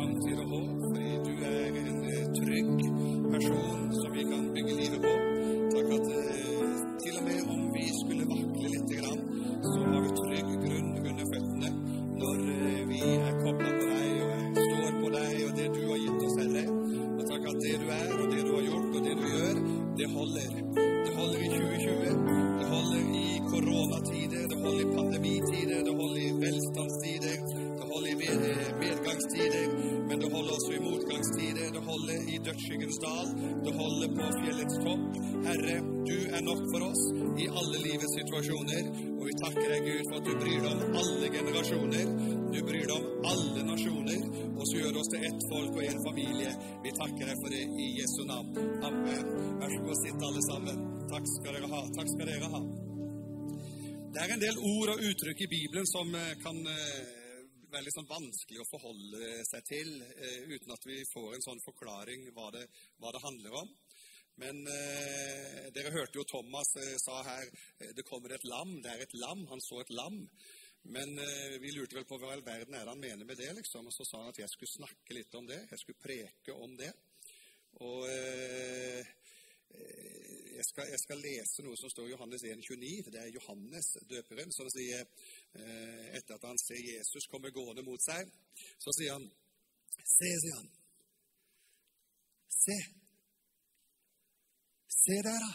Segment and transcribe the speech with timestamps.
[0.00, 2.78] framtid og håp, fordi du er en eh, trygg
[3.32, 5.12] person som vi kan bygge livet på.
[5.74, 6.29] Takk at
[39.50, 42.10] takker deg, Gud, for at du bryr deg om alle generasjoner.
[42.50, 45.86] Du bryr deg om alle nasjoner, og så gjør du oss til ett folk og
[45.86, 46.52] en familie.
[46.84, 48.52] Vi takker deg for det i Jesu navn.
[48.86, 49.32] Amen.
[49.60, 50.84] Vær så god, sitt alle sammen.
[51.10, 51.82] Takk skal dere ha.
[51.98, 52.62] Takk skal dere ha.
[54.10, 57.00] Det er en del ord og uttrykk i Bibelen som eh, kan eh,
[57.70, 61.62] være litt sånn vanskelig å forholde seg til eh, uten at vi får en sånn
[61.62, 62.66] forklaring hva det,
[62.98, 63.70] hva det handler om.
[64.40, 68.76] Men eh, dere hørte jo Thomas eh, sa her eh, det kommer et lam.
[68.82, 69.46] Det er et lam.
[69.50, 70.22] Han så et lam.
[70.82, 73.36] Men eh, vi lurte vel på hva i all verden er det han mener med
[73.36, 73.86] det, liksom.
[73.86, 75.60] Og så sa han at jeg skulle snakke litt om det.
[75.70, 76.92] Jeg skulle preke om det.
[77.84, 79.10] Og eh,
[79.76, 83.10] eh, jeg, skal, jeg skal lese noe som står i Johannes 1,29.
[83.12, 85.04] Det er Johannes, døperen, som sier
[86.14, 88.28] etter at han ser Jesus komme gående mot seg,
[88.78, 89.24] så sier han
[90.00, 90.68] Se, sier han.
[92.54, 92.76] Se.
[95.02, 95.52] Se der, da.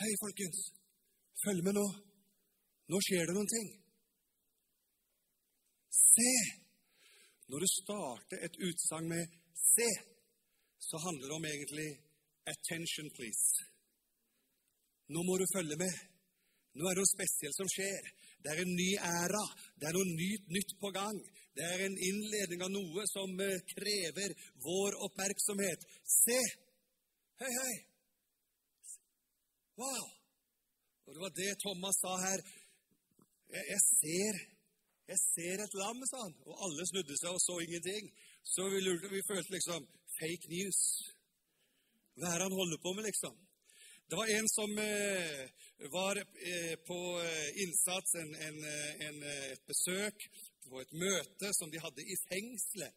[0.00, 0.58] Hei, folkens.
[1.42, 1.86] Følg med nå.
[2.92, 3.70] Nå skjer det noen ting.
[5.96, 6.32] Se.
[7.50, 9.24] Når du starter et utsagn med
[9.70, 9.94] 'se',
[10.88, 11.90] så handler det om egentlig
[12.46, 13.56] 'attention, please'.
[15.12, 15.94] Nå må du følge med.
[16.76, 18.02] Nå er det noe spesielt som skjer.
[18.42, 19.46] Det er en ny æra.
[19.78, 21.18] Det er noe nytt, nytt på gang.
[21.56, 24.30] Det er en innledning av noe som eh, krever
[24.66, 25.80] vår oppmerksomhet.
[26.22, 26.40] Se!
[27.36, 27.74] Hei, hei!
[29.76, 30.04] Wow!
[31.04, 32.40] Og det var det Thomas sa her.
[33.54, 34.38] Jeg, jeg ser
[35.10, 36.32] jeg ser et lam, sa han.
[36.48, 38.08] Og alle snudde seg og så ingenting.
[38.54, 39.84] Så vi, lurte, vi følte liksom
[40.16, 40.80] fake news.
[42.16, 43.36] Hva er det han holder på med, liksom?
[44.08, 45.44] Det var en som eh,
[45.92, 50.24] var eh, på eh, innsats, en, en, eh, en, eh, et besøk
[50.70, 52.96] på et møte som de hadde i fengselet.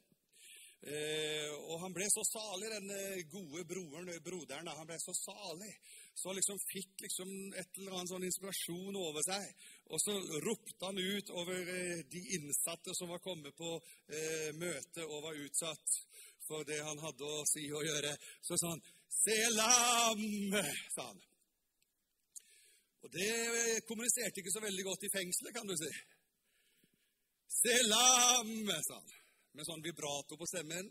[0.79, 4.69] Eh, og han ble så salig, den eh, gode broren, broderen.
[4.71, 5.73] Han ble så salig.
[6.15, 7.29] Så han liksom fikk liksom
[7.59, 9.43] et eller annet sånn inspirasjon over seg.
[9.91, 13.75] Og så ropte han ut over eh, de innsatte som var kommet på
[14.07, 15.99] eh, møte og var utsatt
[16.47, 18.15] for det han hadde å si og gjøre.
[18.41, 20.55] Så sa han 'Se lam!'
[20.95, 21.21] sa han.
[23.03, 25.91] Og det eh, kommuniserte ikke så veldig godt i fengselet, kan du si.
[27.59, 29.18] 'Se lam!' sa han
[29.57, 30.89] med sånn vibrato på stemmen.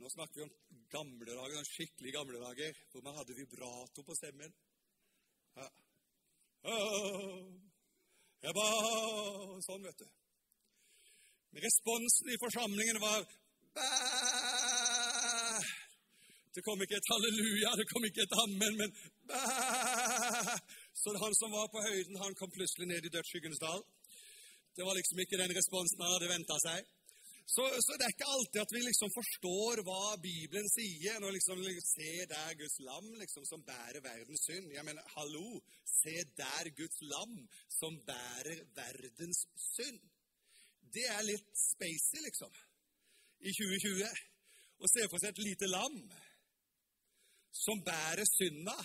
[0.00, 0.54] Nå snakker vi om
[0.92, 4.52] gamle dager, sånn skikkelig gamle dager, hvor man hadde vibrato på stemmen.
[5.54, 5.68] Ja.
[6.64, 7.44] Oh,
[8.44, 8.64] Jeg ba
[9.64, 10.08] Sånn, vet du.
[11.54, 13.22] Men responsen i forsamlingen var
[13.76, 13.88] bæ.
[16.54, 18.90] Det kom ikke et halleluja, det kom ikke et amen, men
[19.30, 19.44] bæ.
[20.94, 23.80] Så han som var på høyden, han kom plutselig ned i dødsskyggens dal.
[24.76, 26.86] Det var liksom ikke den responsen han hadde venta seg.
[27.46, 31.18] Så, så, det er ikke alltid at vi liksom forstår hva Bibelen sier.
[31.20, 34.72] når liksom, liksom Se der Guds lam liksom, som bærer verdens synd.
[34.72, 35.60] Jeg mener, hallo!
[35.84, 37.36] Se der Guds lam
[37.78, 39.44] som bærer verdens
[39.76, 40.00] synd.
[40.94, 42.52] Det er litt spacey, liksom,
[43.44, 44.24] i 2020.
[44.84, 45.98] Å se for seg et lite lam
[47.54, 48.76] som bærer synda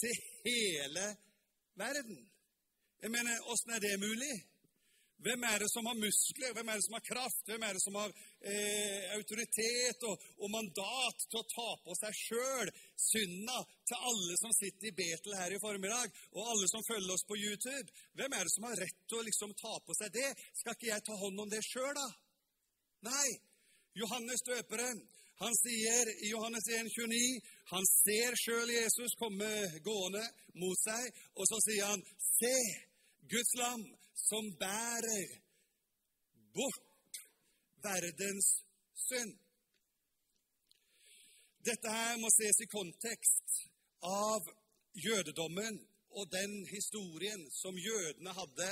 [0.00, 1.06] til hele
[1.78, 2.20] verden.
[3.00, 4.34] Jeg mener, åssen er det mulig?
[5.24, 6.52] Hvem er det som har muskler?
[6.56, 7.42] Hvem er det som har kraft?
[7.48, 8.12] Hvem er det som har
[8.52, 13.58] eh, autoritet og, og, mandat til å ta på seg sjøl synda
[13.90, 17.36] til alle som sitter i Betel her i formiddag, og alle som følger oss på
[17.36, 17.92] YouTube?
[18.16, 20.30] Hvem er det som har rett til å liksom ta på seg det?
[20.62, 22.08] Skal ikke jeg ta hånd om det sjøl, da?
[23.12, 23.28] Nei.
[24.00, 25.00] Johannes døperen,
[25.40, 27.40] han sier i Johannes 1, 29,
[27.72, 29.48] Han ser sjøl Jesus komme
[29.82, 30.22] gående
[30.62, 32.54] mot seg, og så sier han, Se,
[33.30, 33.82] Guds lam
[34.28, 35.36] som bærer
[36.54, 37.20] bort
[37.82, 38.50] verdens
[39.08, 39.36] synd.
[41.64, 43.60] Dette her må ses i kontekst
[44.06, 44.46] av
[44.96, 45.76] jødedommen
[46.16, 48.68] og den historien som jødene hadde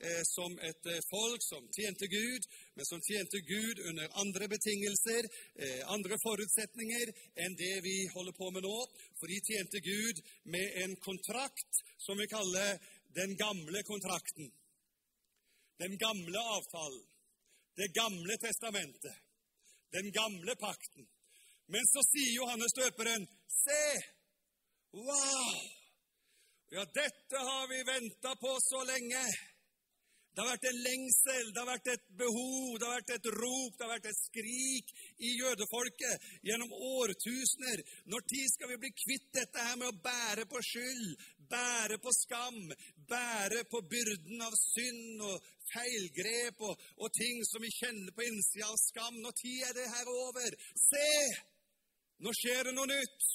[0.00, 5.28] eh, som et eh, folk som tjente Gud, men som tjente Gud under andre betingelser,
[5.60, 7.12] eh, andre forutsetninger
[7.44, 8.78] enn det vi holder på med nå.
[9.20, 12.80] For de tjente Gud med en kontrakt som vi kaller
[13.14, 14.50] den gamle kontrakten.
[15.82, 17.06] Den gamle avtalen.
[17.76, 19.16] Det gamle testamentet.
[19.92, 21.06] Den gamle pakten.
[21.66, 23.24] Men så sier Johannes døperen,
[23.64, 23.84] se!
[24.92, 25.54] Wow!
[26.74, 29.22] Ja, dette har vi venta på så lenge.
[30.30, 33.72] Det har vært en lengsel, det har vært et behov, det har vært et rop,
[33.74, 34.92] det har vært et skrik
[35.26, 37.82] i jødefolket gjennom årtusener.
[38.12, 41.10] Når tid skal vi bli kvitt dette her med å bære på skyld,
[41.50, 42.60] bære på skam,
[43.10, 48.68] bære på byrden av synd og feilgrep og, og ting som vi kjenner på innsida
[48.70, 49.20] av skam?
[49.24, 50.58] Når tid er det her over?
[50.78, 51.10] Se!
[52.20, 53.28] Nå skjer det noe nytt.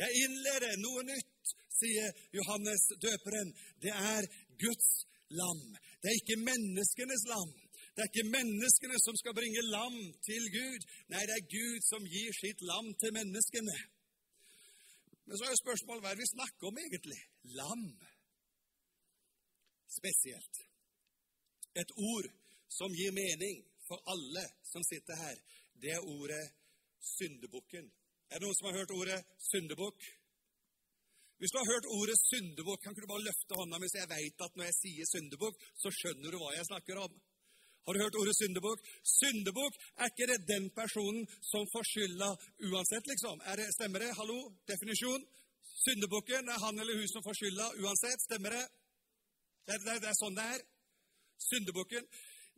[0.00, 3.50] Jeg innleder noe nytt, sier Johannes døperen.
[3.84, 4.28] Det er
[4.62, 4.88] Guds
[5.36, 5.60] lam.
[6.00, 7.52] Det er ikke menneskenes lam.
[7.92, 10.86] Det er ikke menneskene som skal bringe lam til Gud.
[11.12, 13.76] Nei, det er Gud som gir sitt lam til menneskene.
[15.28, 17.20] Men så er spørsmålet hva er det vi snakker om egentlig?
[17.60, 17.84] Lam.
[19.92, 20.64] Spesielt.
[21.80, 22.28] Et ord
[22.68, 25.36] som gir mening for alle som sitter her,
[25.82, 26.44] det er ordet
[27.16, 27.88] syndebukken.
[28.30, 29.18] Er det noen som har hørt ordet
[29.50, 30.04] syndebukk?
[31.42, 34.12] Hvis du har hørt ordet syndebukk, kan ikke du bare løfte hånda mi, så jeg
[34.12, 37.16] veit at når jeg sier syndebukk, så skjønner du hva jeg snakker om.
[37.82, 38.84] Har du hørt ordet syndebukk?
[39.18, 42.28] Syndebukk, er ikke det den personen som får skylda
[42.68, 43.42] uansett, liksom?
[43.50, 44.12] Er det, stemmer det?
[44.20, 44.38] Hallo?
[44.70, 45.26] Definisjon?
[45.82, 48.22] Syndebukken er han eller hun som får skylda uansett.
[48.28, 48.64] Stemmer det?
[49.66, 50.62] Det, det, det er sånn det er.
[51.48, 52.06] Syndebukken.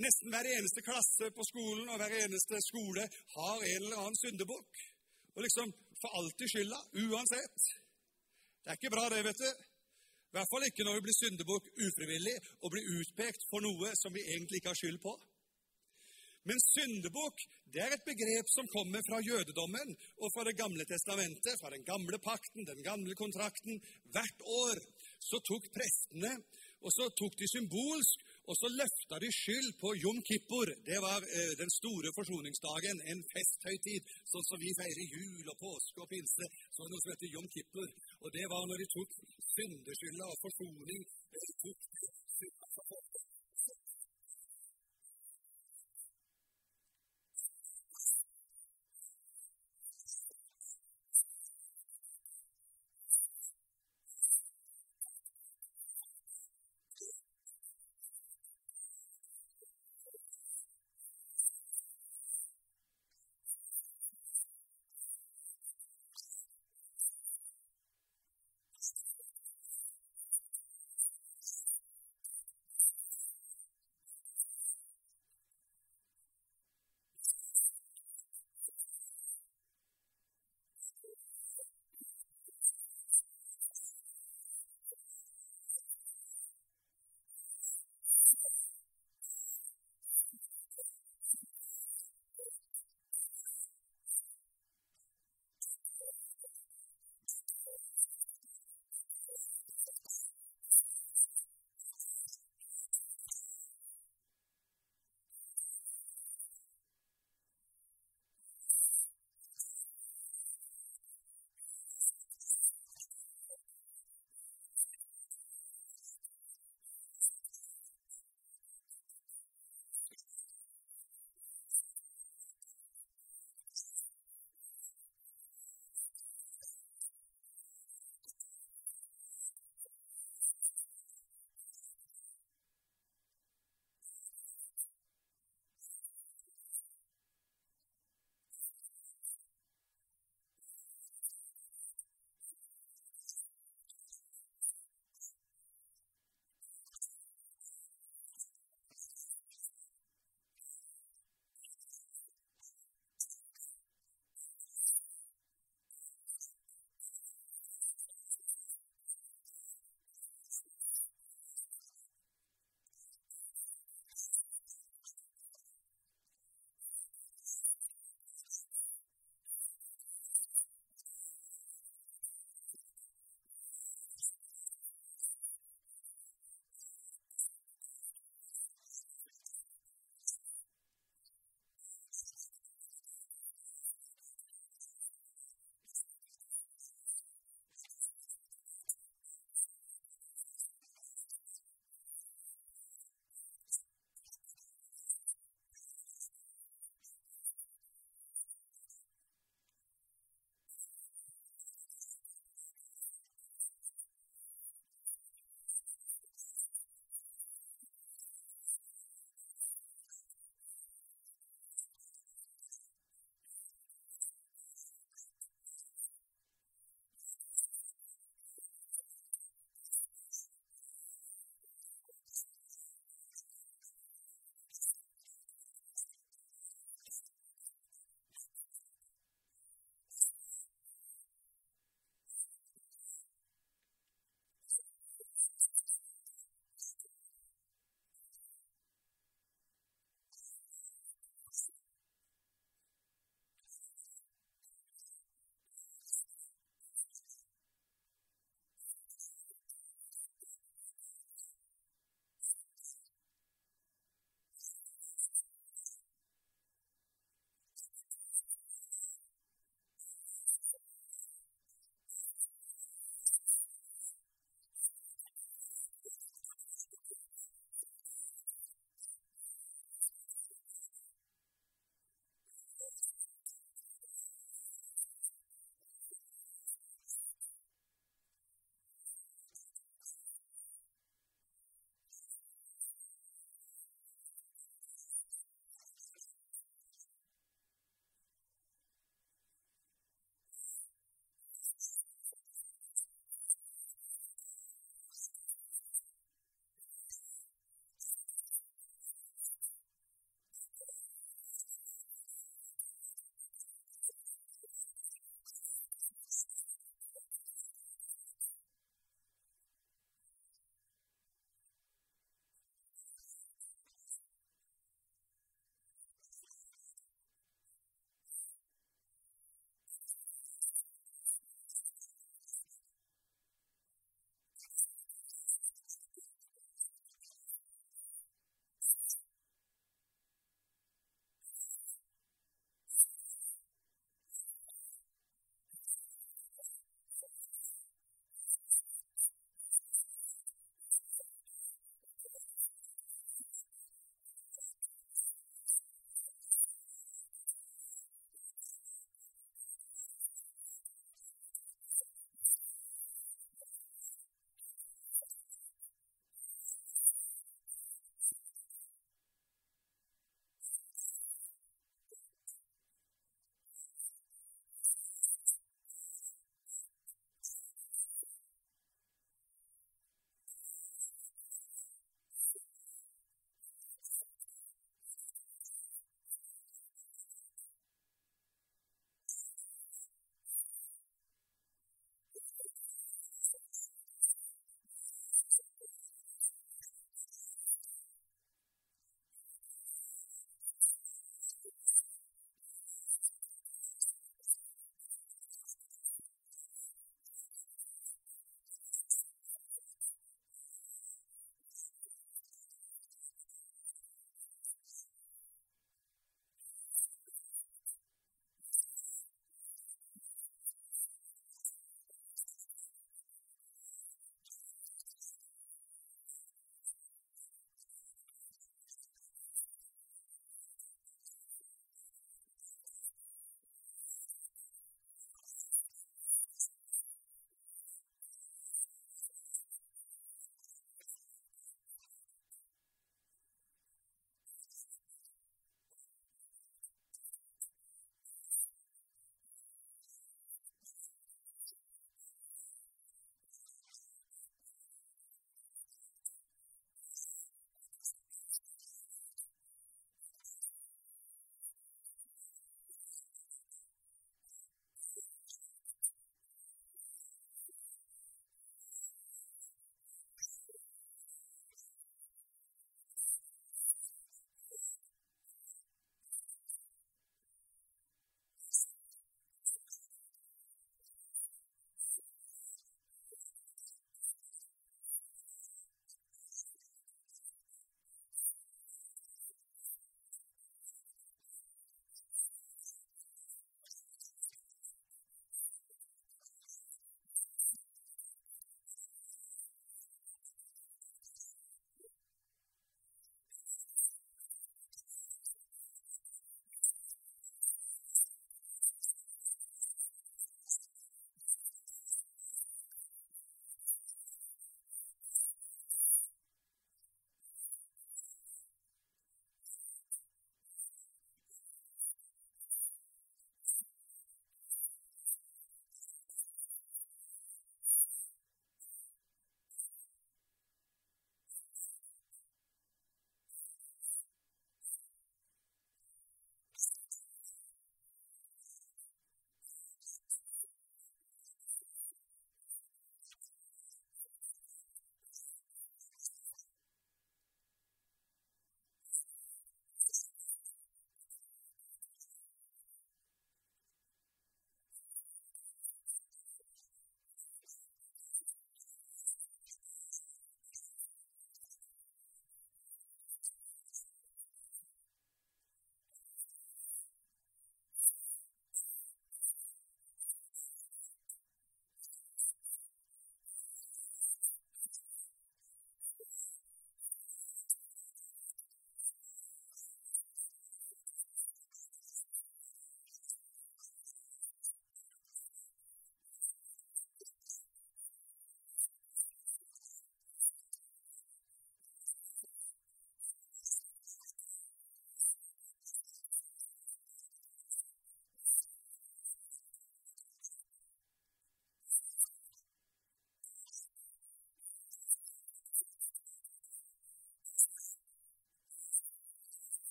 [0.00, 3.04] Nesten hver eneste klasse på skolen og hver eneste skole
[3.36, 4.84] har en eller annen syndebukk.
[5.36, 7.66] Og liksom får alltid skylda, uansett.
[8.62, 9.50] Det er ikke bra, det, vet du.
[10.30, 14.14] I hvert fall ikke når vi blir syndebukk ufrivillig og blir utpekt for noe som
[14.14, 15.14] vi egentlig ikke har skyld på.
[16.48, 17.42] Men syndebukk
[17.74, 19.92] det er et begrep som kommer fra jødedommen
[20.22, 23.78] og fra Det gamle testamentet, fra den gamle pakten, den gamle kontrakten.
[24.14, 24.80] Hvert år
[25.20, 26.32] så tok prestene
[26.80, 30.68] og så tok de symbolsk og så løfta de skyld på Jom Kippur.
[30.90, 34.02] Det var eh, den store forsoningsdagen, en festhøytid,
[34.32, 36.48] sånn som vi feirer jul og påske og pinse.
[36.74, 37.88] Så noe som heter Jom Kippur.
[38.24, 39.14] Og det var når de tok
[39.54, 41.06] syndeskylda og forsoning.
[41.36, 41.78] De tok